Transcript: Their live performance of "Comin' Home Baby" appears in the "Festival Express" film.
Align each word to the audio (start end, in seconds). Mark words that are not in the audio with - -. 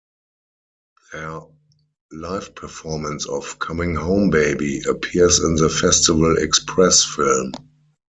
Their 1.13 1.41
live 2.11 2.55
performance 2.55 3.27
of 3.27 3.59
"Comin' 3.59 3.93
Home 3.93 4.31
Baby" 4.31 4.81
appears 4.89 5.37
in 5.43 5.53
the 5.57 5.69
"Festival 5.69 6.39
Express" 6.39 7.03
film. 7.05 7.51